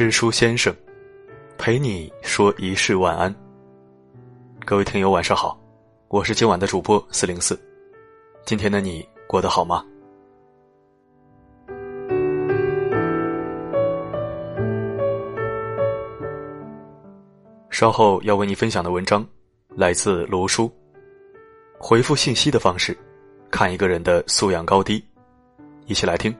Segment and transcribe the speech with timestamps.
[0.00, 0.74] 知书先生，
[1.58, 3.30] 陪你说一世晚安。
[4.64, 5.60] 各位听友晚上好，
[6.08, 7.54] 我是今晚的主播四零四。
[8.46, 9.84] 今天的你过得好吗？
[17.68, 19.22] 稍后要为你分享的文章
[19.76, 20.72] 来自罗叔。
[21.78, 22.96] 回复信息的方式，
[23.50, 25.04] 看一个人的素养高低。
[25.84, 26.34] 一起来听。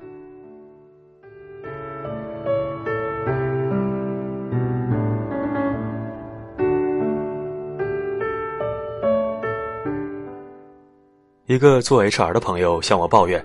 [11.51, 13.45] 一个做 HR 的朋友向我抱怨，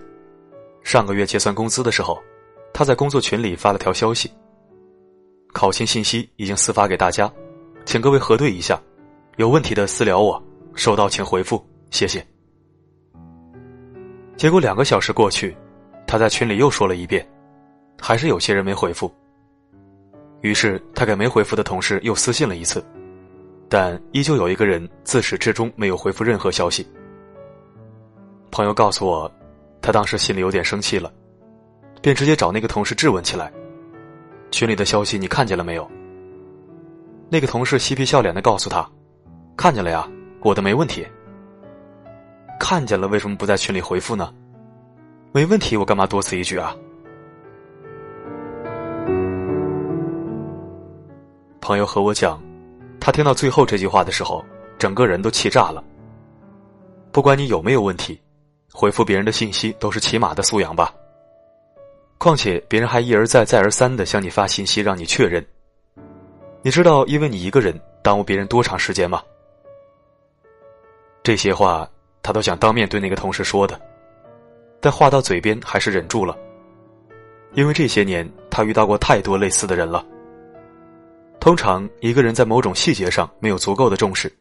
[0.83, 2.21] 上个月结算工资的时候，
[2.71, 4.31] 他在工作群里发了条消息
[5.53, 7.33] ：“考勤信息已经私发给大家，
[7.83, 8.79] 请各位核对一下，
[9.37, 10.39] 有问题的私聊我，
[10.75, 12.23] 收到请回复，谢谢。”
[14.37, 15.57] 结果两个小时过去，
[16.05, 17.27] 他在群里又说了一遍，
[17.99, 19.11] 还是有些人没回复。
[20.41, 22.85] 于是他给没回复的同事又私信了一次，
[23.67, 26.87] 但依旧有一个人自始至终没有回复任何消息。
[28.55, 29.29] 朋友告诉我，
[29.81, 31.11] 他当时心里有点生气了，
[32.01, 33.51] 便直接找那个同事质问起来
[34.49, 35.85] ：“群里的消息你看见了没有？”
[37.27, 38.89] 那个同事嬉皮笑脸的告诉他
[39.57, 41.05] ：“看见了呀，我的没问题。”
[42.57, 44.33] 看见了，为什么不在群里回复呢？
[45.33, 46.73] 没问题，我干嘛多此一举啊？
[51.59, 52.41] 朋友和我讲，
[53.01, 54.41] 他听到最后这句话的时候，
[54.79, 55.83] 整个人都气炸了。
[57.11, 58.17] 不管你有没有问题。
[58.75, 60.93] 回复别人的信息都是起码的素养吧。
[62.17, 65.45] 况且别人还一而再、再而三的向你发信息让你确认。
[66.61, 69.23] 你知道因为你一个人耽误别人多长时间吗？
[71.23, 71.89] 这些话
[72.21, 73.79] 他都想当面对那个同事说的，
[74.79, 76.37] 但话到嘴边还是忍住了。
[77.53, 80.05] 因为这些年他遇到过太多类似的人了。
[81.39, 84.31] 通常一个人在某种细节上没有足够的重视，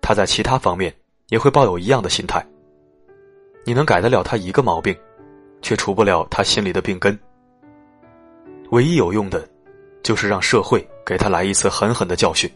[0.00, 0.94] 他在其他方面
[1.28, 2.44] 也会抱有一样的心态。
[3.66, 4.96] 你能改得了他一个毛病，
[5.60, 7.18] 却除不了他心里的病根。
[8.70, 9.44] 唯一有用的，
[10.04, 12.48] 就是让社会给他来一次狠狠的教训。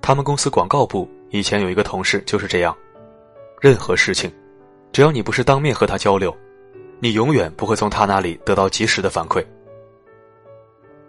[0.00, 2.74] 他们公司广告部以前有一个同事就是这样，
[3.60, 4.32] 任何事情，
[4.92, 6.34] 只要你不是当面和他交流，
[6.98, 9.44] 你永远不会从他那里得到及时的反馈。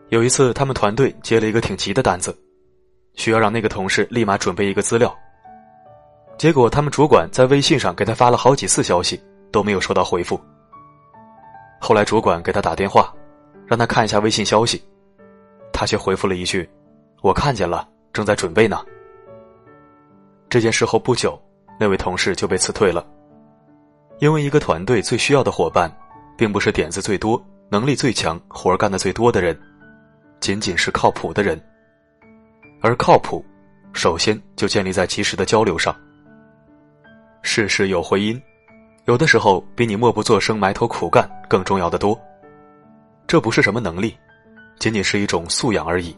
[0.09, 2.37] 有一次，他们团队接了一个挺急的单子，
[3.13, 5.17] 需要让那个同事立马准备一个资料。
[6.37, 9.21] 结果，他们主管在微信上给他发了好几次消息，
[9.51, 10.39] 都没有收到回复。
[11.79, 13.13] 后来，主管给他打电话，
[13.67, 14.83] 让他看一下微信消息，
[15.71, 16.67] 他却回复了一句
[17.21, 18.83] ：“我看见了，正在准备呢。”
[20.49, 21.39] 这件事后不久，
[21.79, 23.05] 那位同事就被辞退了，
[24.19, 25.91] 因为一个团队最需要的伙伴，
[26.35, 29.59] 并不是点子最多、能力最强、活儿干的最多的人，
[30.39, 31.61] 仅仅是靠谱的人。
[32.81, 33.45] 而靠谱，
[33.93, 35.95] 首先就建立在及时的交流上。
[37.43, 38.41] 事事有回音，
[39.05, 42.19] 有的时候比你默不作声、埋头苦干更重要的多。
[43.27, 44.15] 这不是什么能力，
[44.79, 46.15] 仅仅是一种素养而已。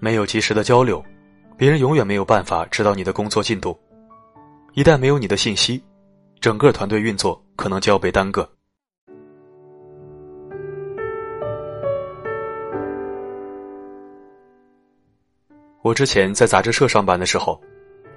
[0.00, 1.04] 没有及时的交流，
[1.56, 3.78] 别人永远没有办法知道你的工作进度。
[4.74, 5.82] 一旦没有你的信息，
[6.40, 8.48] 整个团队运作可能就要被耽搁。
[15.82, 17.60] 我之前在杂志社上班的时候。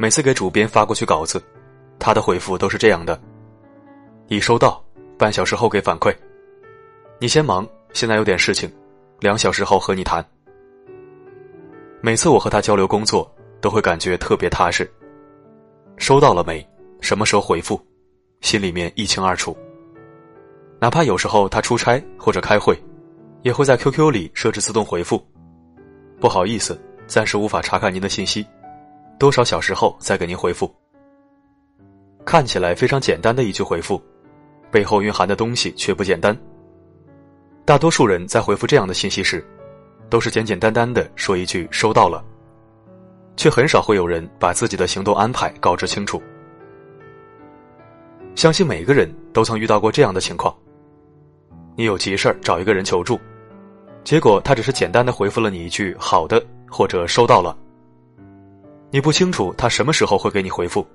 [0.02, 1.40] 每次给主编发过去稿子，
[2.00, 3.22] 他的回复都是这样的
[4.30, 4.84] ：“已收到，
[5.16, 6.12] 半小时后给反馈。
[7.20, 8.68] 你先忙，现在有点事情，
[9.20, 10.26] 两小时后和你谈。”
[12.02, 14.92] 每次我和他交流工作，都会感觉特别踏实。
[15.98, 16.68] 收到了没？
[17.00, 17.80] 什么时候回复？
[18.40, 19.56] 心里面一清二楚。
[20.80, 22.76] 哪怕有时候他出差或者开会，
[23.44, 25.24] 也会在 QQ 里设置自动回复。
[26.20, 26.76] 不好意思，
[27.06, 28.44] 暂时无法查看您的信息。
[29.22, 30.76] 多少小时后再给您回复？
[32.26, 34.02] 看起来非常简单的一句回复，
[34.72, 36.36] 背后蕴含的东西却不简单。
[37.64, 39.46] 大多数人在回复这样的信息时，
[40.10, 42.26] 都是简简单单的说一句“收到了”，
[43.38, 46.20] 却很少会有人把自己的行动安排告知清楚。
[48.34, 50.52] 相信每个人都曾遇到过这样的情况：
[51.76, 53.20] 你有急事儿找一个人求助，
[54.04, 57.56] 结果他只是简单的回复了你一句“好的”或者“收到了”。
[58.94, 60.86] 你不清楚他什么时候会给你回复，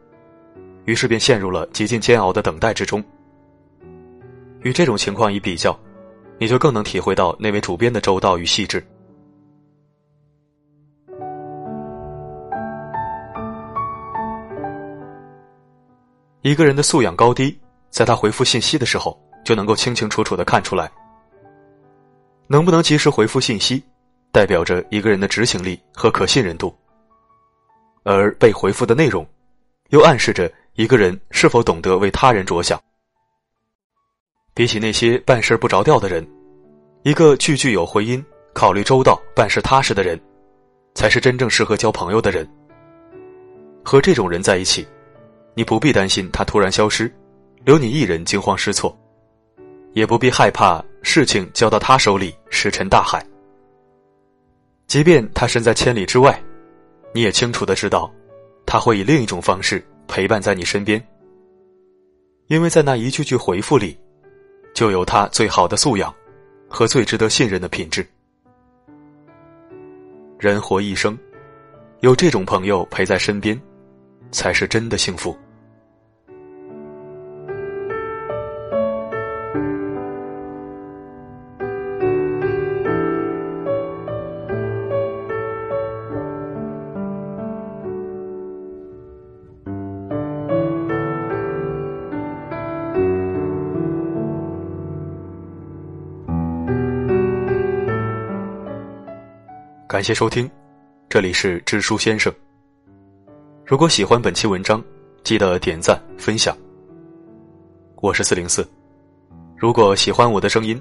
[0.85, 3.03] 于是便陷入了极尽煎熬的等待之中。
[4.61, 5.79] 与这种情况一比较，
[6.39, 8.87] 你就更能体会到那位主编的周到与细致。
[16.43, 17.59] 一个人的素养高低，
[17.89, 20.93] 在他回复信息的时候就能够清清楚楚的看出来。
[22.47, 23.83] 能不能及时回复信息，
[24.31, 26.69] 代表着一个人的执行力和可信任度；
[28.07, 29.27] 而被回复的内容，
[29.89, 32.81] 又暗示着一个人是否懂得为他人着想。
[34.55, 36.25] 比起那些办事不着调的人，
[37.03, 38.25] 一个句句有回音、
[38.55, 40.19] 考虑周到、办事踏实的人，
[40.95, 42.49] 才是真正适合交朋友的人。
[43.85, 44.87] 和这种人在一起，
[45.55, 47.13] 你不必担心他突然消失，
[47.65, 48.97] 留你一人惊慌失措，
[49.95, 53.21] 也不必害怕事情交到他手里石沉大海。
[54.87, 56.41] 即便他身在千里之外，
[57.13, 58.13] 你也清楚的知道，
[58.67, 61.03] 他会以另一种方式陪伴在你身边，
[62.49, 63.99] 因为在那一句句回复里。
[64.75, 66.15] 就有他最好的素养，
[66.69, 68.07] 和最值得信任的品质。
[70.39, 71.19] 人活一生，
[72.01, 73.59] 有这种朋友陪在身边，
[74.31, 75.35] 才是真的幸福。
[99.97, 100.47] 感谢收听，
[101.09, 102.31] 这里是知书先生。
[103.65, 104.85] 如果喜欢本期文章，
[105.25, 106.55] 记得点赞分享。
[108.03, 108.69] 我是四零四，
[109.57, 110.79] 如果喜欢我的声音，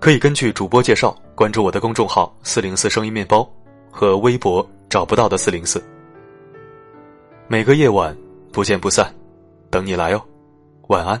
[0.00, 3.46] 可以根据主播介绍关注我的公众号“四零四声音面包”
[3.92, 5.84] 和微博“找不到的四零四”。
[7.46, 8.16] 每个夜晚
[8.50, 9.14] 不见不散，
[9.68, 10.22] 等你来哦，
[10.88, 11.20] 晚安。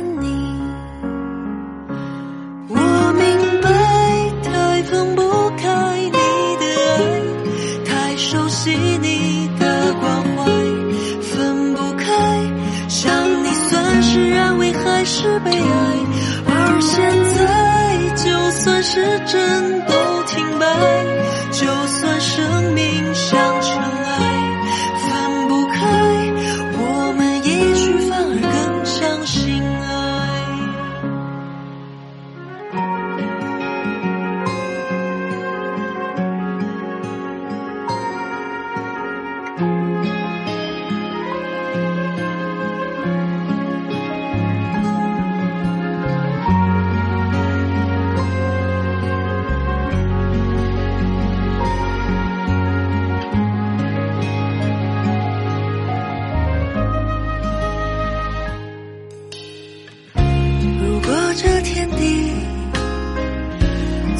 [18.93, 19.40] 就算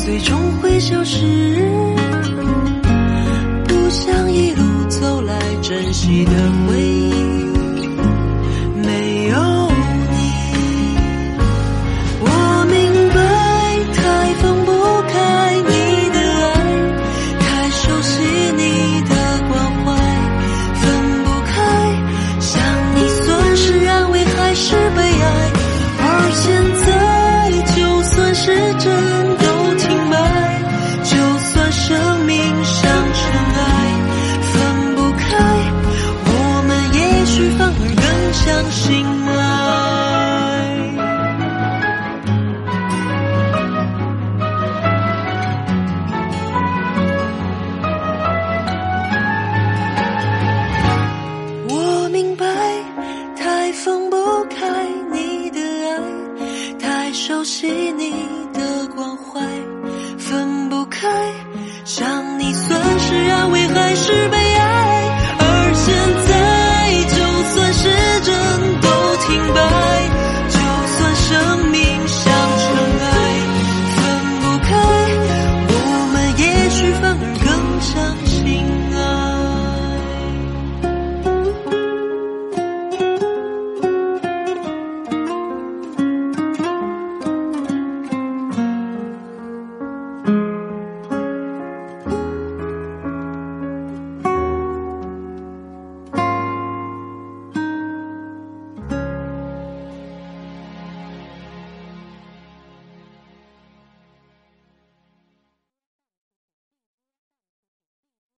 [0.03, 1.23] 最终会消失，
[3.67, 6.31] 不想一路走来珍惜的
[6.67, 6.80] 回。